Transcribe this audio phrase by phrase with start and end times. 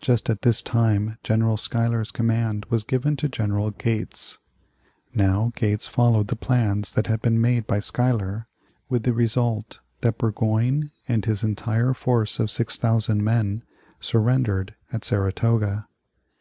[0.00, 4.38] Just at this time General Schuyler's command was given to General Gates.
[5.14, 8.48] Now Gates followed the plans that had been made by Schuyler,
[8.88, 13.62] with the result that Burgoyne and his entire force of 6,000 men
[14.00, 15.86] surrendered at Saratoga.